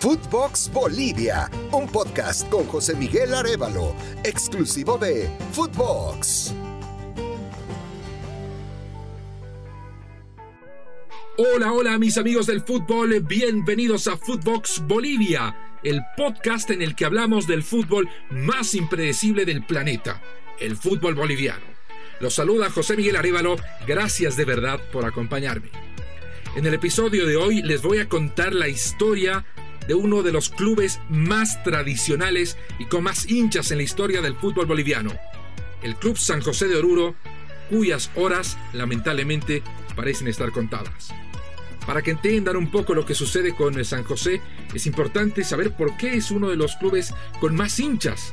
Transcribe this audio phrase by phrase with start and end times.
[0.00, 6.54] Footbox Bolivia, un podcast con José Miguel Arevalo, exclusivo de Footbox.
[11.36, 15.54] Hola, hola mis amigos del fútbol, bienvenidos a Footbox Bolivia,
[15.84, 20.22] el podcast en el que hablamos del fútbol más impredecible del planeta,
[20.58, 21.66] el fútbol boliviano.
[22.20, 23.56] Los saluda José Miguel Arevalo,
[23.86, 25.68] gracias de verdad por acompañarme.
[26.56, 29.44] En el episodio de hoy les voy a contar la historia
[29.90, 34.36] de uno de los clubes más tradicionales y con más hinchas en la historia del
[34.36, 35.12] fútbol boliviano,
[35.82, 37.16] el Club San José de Oruro,
[37.68, 39.64] cuyas horas lamentablemente
[39.96, 41.12] parecen estar contadas.
[41.88, 44.40] Para que entiendan un poco lo que sucede con San José,
[44.72, 48.32] es importante saber por qué es uno de los clubes con más hinchas.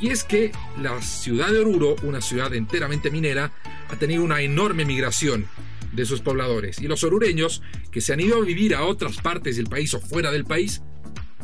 [0.00, 3.50] Y es que la ciudad de Oruro, una ciudad enteramente minera,
[3.90, 5.48] ha tenido una enorme migración
[5.94, 6.80] de sus pobladores.
[6.80, 10.00] Y los orureños, que se han ido a vivir a otras partes del país o
[10.00, 10.82] fuera del país,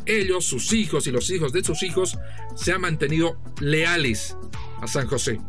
[0.05, 2.17] ellos, sus hijos y los hijos de sus hijos
[2.55, 4.35] se han mantenido leales
[4.81, 5.39] a San José.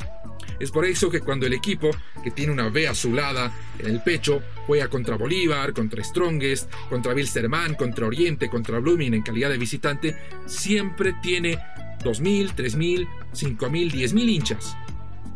[0.61, 1.91] Es por eso que cuando el equipo,
[2.23, 7.75] que tiene una B azulada en el pecho, juega contra Bolívar, contra Strongest, contra Wilstermann,
[7.75, 11.59] contra Oriente, contra Blooming en calidad de visitante, siempre tiene
[12.05, 14.77] 2.000, 3.000, 5.000, 10.000 hinchas.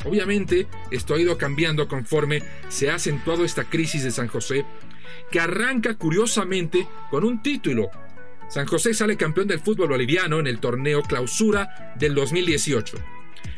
[0.06, 4.64] Obviamente, esto ha ido cambiando conforme se ha acentuado esta crisis de San José,
[5.30, 7.90] que arranca curiosamente con un título.
[8.48, 12.96] San José sale campeón del fútbol boliviano en el torneo clausura del 2018.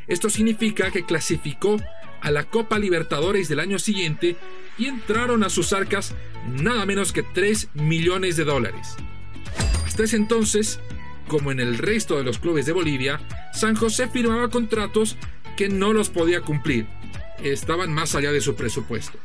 [0.06, 1.76] Esto significa que clasificó
[2.22, 4.36] a la Copa Libertadores del año siguiente
[4.78, 6.14] y entraron a sus arcas
[6.46, 8.96] nada menos que 3 millones de dólares.
[9.84, 10.80] Hasta ese entonces,
[11.28, 13.20] como en el resto de los clubes de Bolivia,
[13.52, 15.16] San José firmaba contratos
[15.58, 16.86] que no los podía cumplir.
[17.42, 19.18] Estaban más allá de su presupuesto.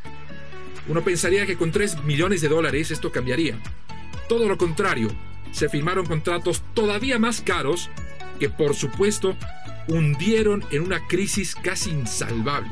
[0.87, 3.59] Uno pensaría que con 3 millones de dólares esto cambiaría.
[4.27, 5.09] Todo lo contrario,
[5.51, 7.91] se firmaron contratos todavía más caros
[8.39, 9.37] que por supuesto
[9.87, 12.71] hundieron en una crisis casi insalvable.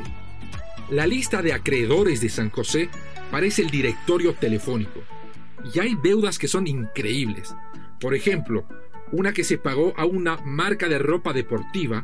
[0.90, 2.90] La lista de acreedores de San José
[3.30, 5.04] parece el directorio telefónico.
[5.72, 7.54] Y hay deudas que son increíbles.
[8.00, 8.66] Por ejemplo,
[9.12, 12.04] una que se pagó a una marca de ropa deportiva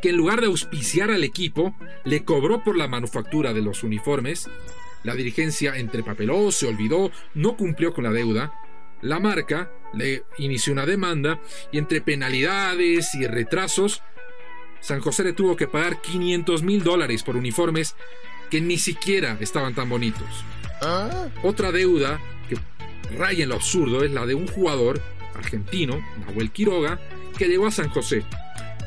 [0.00, 1.74] que en lugar de auspiciar al equipo,
[2.04, 4.48] le cobró por la manufactura de los uniformes.
[5.02, 8.52] La dirigencia entrepapeló, se olvidó, no cumplió con la deuda.
[9.02, 11.40] La marca le inició una demanda
[11.70, 14.02] y entre penalidades y retrasos,
[14.80, 17.96] San José le tuvo que pagar 500 mil dólares por uniformes
[18.50, 20.44] que ni siquiera estaban tan bonitos.
[21.42, 22.56] Otra deuda que
[23.16, 25.00] raya en lo absurdo es la de un jugador
[25.34, 27.00] argentino, Nahuel Quiroga,
[27.36, 28.24] que llegó a San José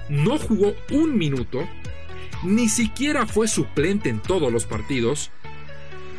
[0.10, 1.68] no jugó un minuto,
[2.44, 5.32] ni siquiera fue suplente en todos los partidos,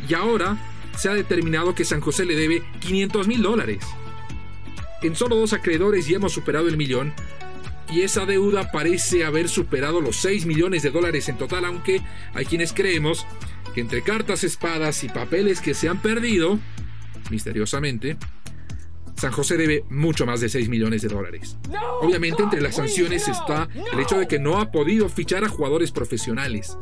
[0.09, 0.57] y ahora
[0.97, 3.85] se ha determinado que San José le debe 500 mil dólares.
[5.03, 7.13] En solo dos acreedores ya hemos superado el millón,
[7.91, 12.03] y esa deuda parece haber superado los 6 millones de dólares en total, aunque
[12.35, 13.27] hay quienes creemos
[13.75, 16.59] que entre cartas, espadas y papeles que se han perdido,
[17.31, 18.17] misteriosamente,
[19.21, 21.59] San José debe mucho más de 6 millones de dólares.
[22.01, 25.93] Obviamente entre las sanciones está el hecho de que no ha podido fichar a jugadores
[25.93, 26.79] profesionales.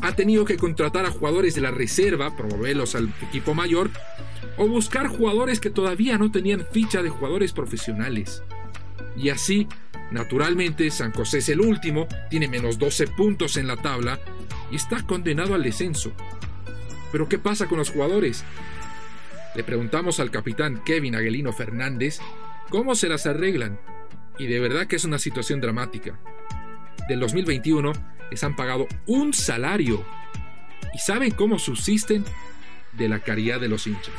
[0.00, 3.90] Ha tenido que contratar a jugadores de la reserva, promoverlos al equipo mayor,
[4.56, 8.44] o buscar jugadores que todavía no tenían ficha de jugadores profesionales.
[9.16, 9.66] Y así,
[10.12, 14.20] naturalmente, San José es el último, tiene menos 12 puntos en la tabla
[14.70, 16.12] y está condenado al descenso.
[17.10, 18.44] Pero ¿qué pasa con los jugadores?
[19.54, 22.20] Le preguntamos al capitán Kevin Aguelino Fernández
[22.70, 23.78] cómo se las arreglan.
[24.38, 26.18] Y de verdad que es una situación dramática.
[27.08, 27.92] Del 2021
[28.30, 30.04] les han pagado un salario.
[30.94, 32.24] ¿Y saben cómo subsisten?
[32.92, 34.14] De la caridad de los hinchas.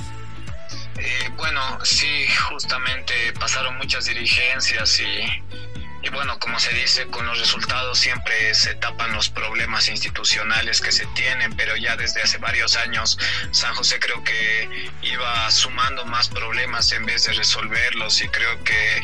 [0.98, 5.73] Eh, bueno, sí, justamente pasaron muchas dirigencias y
[6.04, 10.92] y bueno, como se dice, con los resultados siempre se tapan los problemas institucionales que
[10.92, 13.18] se tienen, pero ya desde hace varios años
[13.52, 18.22] San José creo que iba sumando más problemas en vez de resolverlos.
[18.22, 19.02] Y creo que,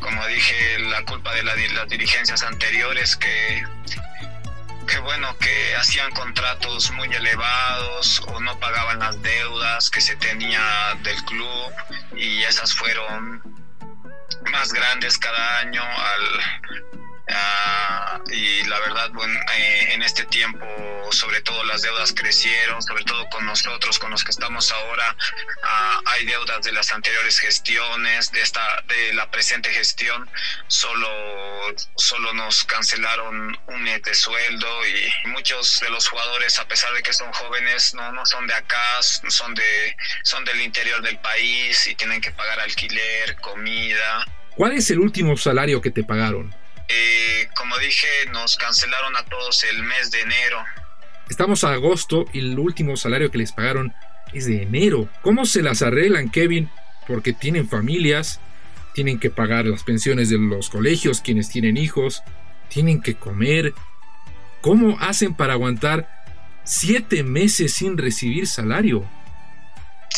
[0.00, 3.62] como dije, la culpa de las dirigencias anteriores que
[4.86, 10.96] que bueno, que hacían contratos muy elevados o no pagaban las deudas que se tenía
[11.02, 11.72] del club
[12.16, 13.57] y esas fueron
[14.50, 16.40] más grandes cada año al,
[17.30, 20.66] Ah, y la verdad, bueno, eh, en este tiempo,
[21.12, 25.14] sobre todo las deudas crecieron, sobre todo con nosotros, con los que estamos ahora,
[25.62, 30.28] ah, hay deudas de las anteriores gestiones, de esta, de la presente gestión,
[30.68, 31.08] solo,
[31.96, 37.02] solo nos cancelaron un mes de sueldo y muchos de los jugadores, a pesar de
[37.02, 41.86] que son jóvenes, no, no son de acá, son de, son del interior del país
[41.88, 44.24] y tienen que pagar alquiler, comida.
[44.58, 46.52] ¿Cuál es el último salario que te pagaron?
[46.88, 50.58] Eh, como dije, nos cancelaron a todos el mes de enero.
[51.30, 53.94] Estamos a agosto y el último salario que les pagaron
[54.32, 55.08] es de enero.
[55.22, 56.68] ¿Cómo se las arreglan, Kevin?
[57.06, 58.40] Porque tienen familias,
[58.94, 62.24] tienen que pagar las pensiones de los colegios, quienes tienen hijos,
[62.68, 63.74] tienen que comer.
[64.60, 66.08] ¿Cómo hacen para aguantar
[66.64, 69.08] siete meses sin recibir salario?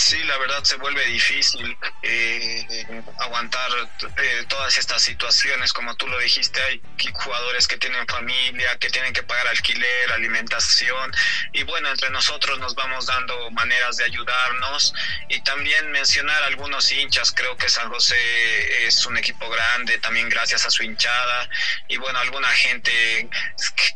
[0.01, 2.87] Sí, la verdad se vuelve difícil eh,
[3.19, 3.71] aguantar
[4.17, 6.81] eh, todas estas situaciones, como tú lo dijiste, hay
[7.13, 11.13] jugadores que tienen familia, que tienen que pagar alquiler, alimentación,
[11.53, 14.95] y bueno, entre nosotros nos vamos dando maneras de ayudarnos.
[15.29, 20.65] Y también mencionar algunos hinchas, creo que San José es un equipo grande, también gracias
[20.65, 21.51] a su hinchada,
[21.89, 23.29] y bueno, alguna gente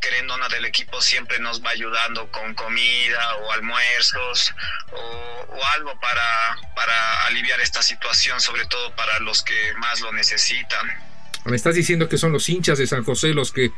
[0.02, 4.52] querendona del equipo siempre nos va ayudando con comida o almuerzos
[4.92, 10.12] o, o algo para, para aliviar esta situación, sobre todo para los que más lo
[10.12, 10.86] necesitan.
[11.44, 13.70] Me estás diciendo que son los hinchas de San José los que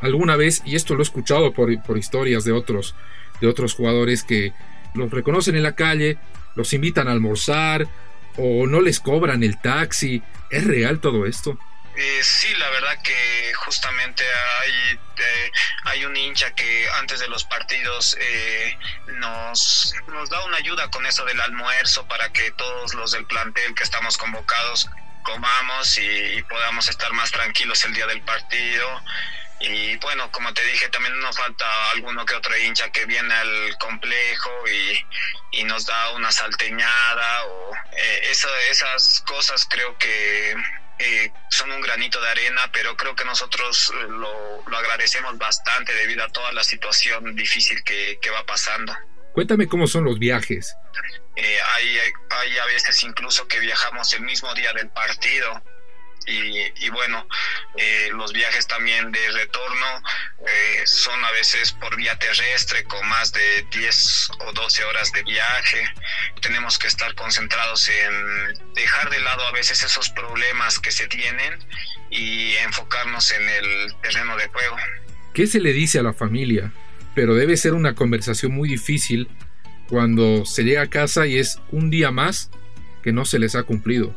[0.00, 2.94] alguna vez, y esto lo he escuchado por, por historias de otros,
[3.40, 4.52] de otros jugadores que
[4.94, 6.18] los reconocen en la calle,
[6.54, 7.86] los invitan a almorzar
[8.36, 10.22] o no les cobran el taxi.
[10.50, 11.58] ¿Es real todo esto?
[11.96, 14.22] Eh, sí, la verdad que justamente
[14.60, 15.52] hay, eh,
[15.96, 21.06] hay un hincha que antes de los partidos eh, nos, nos da una ayuda con
[21.06, 24.90] eso del almuerzo para que todos los del plantel que estamos convocados
[25.22, 29.02] comamos y, podamos estar más tranquilos el día del partido.
[29.58, 33.78] Y bueno, como te dije, también nos falta alguno que otro hincha que viene al
[33.78, 35.06] complejo y,
[35.60, 37.72] y nos da una salteñada o
[38.70, 40.54] esas cosas creo que
[40.98, 46.24] eh, son un granito de arena, pero creo que nosotros eh, lo, agradecemos bastante debido
[46.24, 48.94] a toda la situación difícil que, va pasando.
[49.32, 50.74] Cuéntame cómo son los viajes.
[51.36, 51.98] Eh, hay,
[52.30, 55.62] hay a veces incluso que viajamos el mismo día del partido
[56.26, 57.26] y, bueno,
[57.76, 59.86] eh, los viajes también de retorno
[60.40, 65.22] eh, son a veces por vía terrestre con más de 10 o 12 horas de
[65.22, 65.88] viaje.
[66.40, 71.64] Tenemos que estar concentrados en dejar de lado a veces esos problemas que se tienen
[72.10, 74.76] y enfocarnos en el terreno de juego.
[75.32, 76.72] ¿Qué se le dice a la familia?
[77.14, 79.28] Pero debe ser una conversación muy difícil
[79.88, 82.50] cuando se llega a casa y es un día más
[83.02, 84.14] que no se les ha cumplido.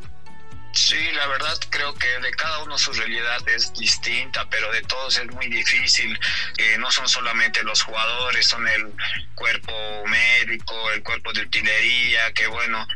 [0.71, 5.17] Sí, la verdad creo que de cada uno su realidad es distinta, pero de todos
[5.17, 6.17] es muy difícil.
[6.57, 8.93] Eh, no son solamente los jugadores, son el
[9.35, 9.73] cuerpo
[10.05, 12.87] médico, el cuerpo de utilería, que bueno,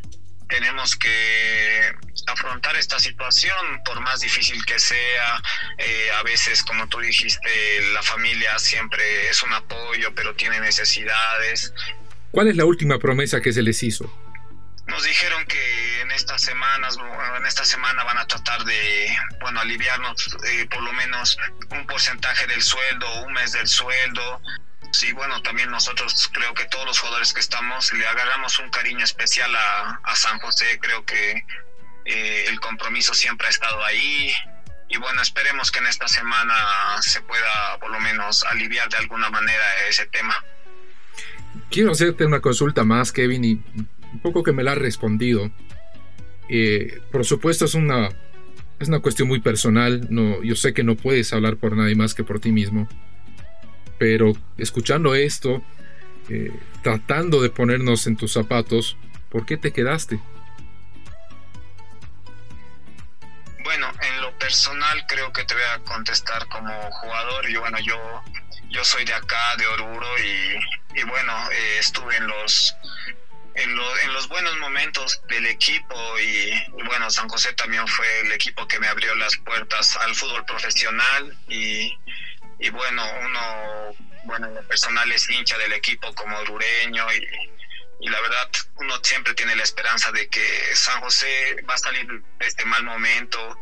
[0.48, 1.92] tenemos que
[2.28, 5.42] afrontar esta situación por más difícil que sea.
[5.80, 11.74] Eh, a veces, como tú dijiste, la familia siempre es un apoyo, pero tiene necesidades.
[12.31, 14.12] ¿Cuál es la última promesa que se les hizo?
[14.86, 15.43] Nos dijeron
[16.74, 16.98] semanas,
[17.38, 21.38] en esta semana van a tratar de, bueno, aliviarnos eh, por lo menos
[21.70, 24.42] un porcentaje del sueldo, un mes del sueldo.
[24.92, 29.04] Sí, bueno, también nosotros creo que todos los jugadores que estamos le agarramos un cariño
[29.04, 30.80] especial a, San José.
[30.81, 31.46] Creo que
[32.06, 34.34] eh, el compromiso siempre ha estado ahí.
[34.90, 36.56] Y bueno, esperemos que en esta semana
[37.02, 40.36] se pueda por lo menos aliviar de alguna manera ese tema.
[41.69, 45.52] Quiero hacerte una consulta más, Kevin, y un poco que me la ha respondido.
[46.50, 48.10] Eh, por supuesto es una,
[48.80, 52.14] es una cuestión muy personal, no, yo sé que no puedes hablar por nadie más
[52.14, 52.88] que por ti mismo,
[53.97, 55.64] pero escuchando esto,
[56.30, 58.97] eh, tratando de ponernos en tus zapatos,
[59.30, 60.19] ¿por qué te quedaste?
[63.64, 67.50] Bueno, en lo personal creo que te voy a contestar como jugador.
[67.50, 67.97] Y bueno, yo,
[68.69, 72.76] yo soy de acá, de Oruro, y, y bueno, eh, estuve en los
[73.56, 73.76] en,
[74.14, 76.52] los buenos momentos del equipo y,
[76.86, 81.38] bueno, San José también fue el equipo que me abrió las puertas al fútbol profesional
[81.48, 81.92] y,
[82.72, 83.95] bueno, uno,
[84.26, 87.28] bueno, personal es hincha del equipo como dureño y,
[88.00, 92.07] y la verdad uno siempre tiene la esperanza de que San José va a salir
[92.07, 93.57] de este mal momento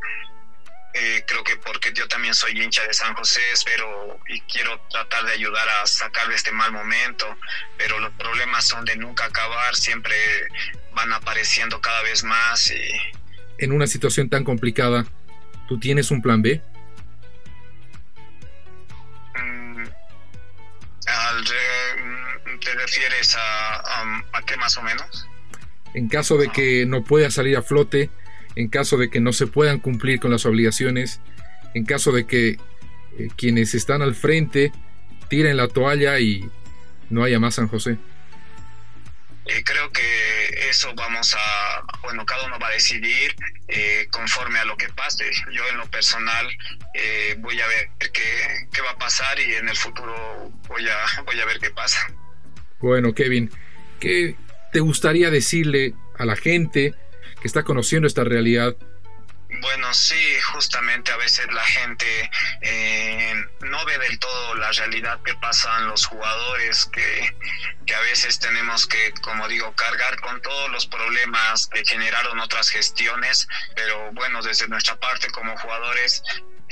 [0.93, 5.25] eh, creo que porque yo también soy hincha de San José, espero y quiero tratar
[5.25, 7.25] de ayudar a sacar de este mal momento,
[7.77, 10.15] pero los problemas son de nunca acabar, siempre
[10.93, 12.71] van apareciendo cada vez más.
[12.71, 12.81] Y...
[13.57, 15.05] En una situación tan complicada,
[15.69, 16.62] ¿tú tienes un plan B?
[19.36, 19.89] Mm, mm,
[22.60, 25.25] ¿Te refieres a, a qué más o menos?
[25.93, 28.10] En caso de que no pueda salir a flote,
[28.55, 31.22] en caso de que no se puedan cumplir con las obligaciones,
[31.74, 32.58] en caso de que eh,
[33.36, 34.72] quienes están al frente
[35.29, 36.50] tiren la toalla y
[37.10, 37.98] no haya más San José.
[39.46, 43.36] Eh, creo que eso vamos a, bueno, cada uno va a decidir
[43.67, 45.25] eh, conforme a lo que pase.
[45.51, 46.48] Yo en lo personal
[46.93, 51.22] eh, voy a ver qué, qué, va a pasar y en el futuro voy a,
[51.25, 52.00] voy a ver qué pasa.
[52.79, 53.51] Bueno, Kevin,
[54.00, 54.36] ¿qué
[54.72, 56.93] te gustaría decirle a la gente
[57.41, 58.75] que está conociendo esta realidad.
[59.60, 62.31] Bueno, sí, justamente a veces la gente
[62.62, 67.36] eh, no ve del todo la realidad que pasan los jugadores, que,
[67.86, 72.69] que, a veces tenemos que, como digo, cargar con todos los problemas que generaron otras
[72.69, 76.24] gestiones, pero bueno, desde nuestra parte como jugadores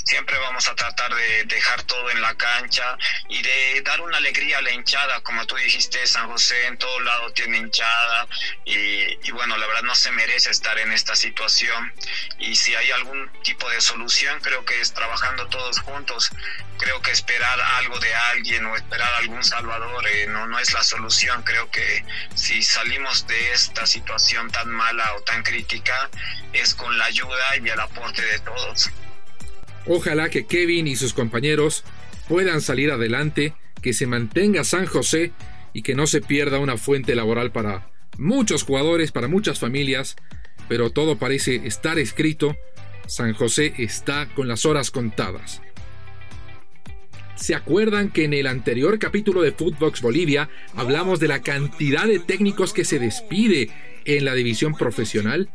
[0.03, 4.60] siempre vamos a tratar de dejar todo en la cancha y de dar una alegría
[4.60, 8.27] a la hinchada, como tú dijiste, San José en todo lado tiene hinchada
[8.65, 11.94] y, bueno, la verdad no se merece estar en esta situación.
[12.38, 16.32] Y si hay algún tipo de solución creo que es trabajando todos juntos,
[16.77, 20.84] creo que esperar algo de alguien o esperar algún salvador eh, no, no es la
[20.84, 26.10] solución, creo que si salimos de esta situación tan mala o tan crítica
[26.53, 28.89] es con la ayuda y el aporte de todos.
[29.86, 31.84] Ojalá que Kevin y sus compañeros
[32.28, 35.32] puedan salir adelante, que se mantenga San José
[35.74, 40.16] y que no se pierda una fuente laboral para muchos jugadores, para muchas familias,
[40.68, 42.56] pero todo parece estar escrito.
[43.08, 45.62] San José está con las horas contadas.
[47.36, 52.20] ¿Se acuerdan que en el anterior capítulo de Footbox Bolivia hablamos de la cantidad de
[52.20, 53.70] técnicos que se despide
[54.04, 55.50] en la división profesional?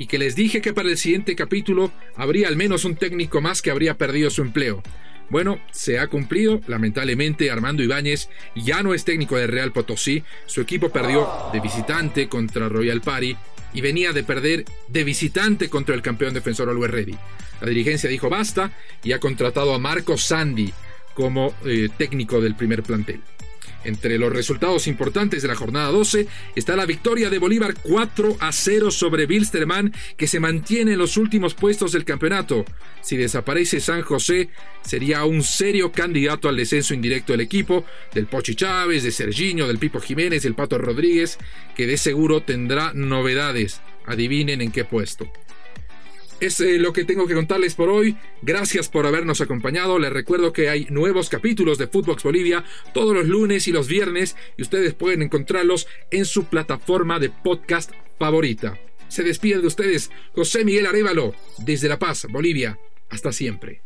[0.00, 3.60] Y que les dije que para el siguiente capítulo habría al menos un técnico más
[3.60, 4.82] que habría perdido su empleo.
[5.28, 6.62] Bueno, se ha cumplido.
[6.68, 10.24] Lamentablemente, Armando Ibáñez ya no es técnico de Real Potosí.
[10.46, 13.36] Su equipo perdió de visitante contra Royal Party
[13.74, 17.18] y venía de perder de visitante contra el campeón defensor Always Ready.
[17.60, 18.72] La dirigencia dijo basta
[19.04, 20.72] y ha contratado a Marco Sandy
[21.12, 23.20] como eh, técnico del primer plantel.
[23.84, 28.52] Entre los resultados importantes de la jornada 12 está la victoria de Bolívar 4 a
[28.52, 32.64] 0 sobre Bilsterman, que se mantiene en los últimos puestos del campeonato.
[33.00, 34.50] Si desaparece San José,
[34.82, 37.84] sería un serio candidato al descenso indirecto del equipo,
[38.14, 41.38] del Pochi Chávez, de Serginho, del Pipo Jiménez, del Pato Rodríguez,
[41.74, 43.80] que de seguro tendrá novedades.
[44.04, 45.30] Adivinen en qué puesto.
[46.40, 48.16] Es eh, lo que tengo que contarles por hoy.
[48.40, 49.98] Gracias por habernos acompañado.
[49.98, 54.36] Les recuerdo que hay nuevos capítulos de Footbox Bolivia todos los lunes y los viernes
[54.56, 58.78] y ustedes pueden encontrarlos en su plataforma de podcast favorita.
[59.08, 62.78] Se despide de ustedes José Miguel Arevalo desde La Paz, Bolivia.
[63.10, 63.82] Hasta siempre.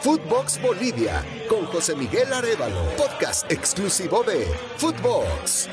[0.00, 4.46] Footbox Bolivia con José Miguel Arevalo, podcast exclusivo de
[4.78, 5.68] Footbox.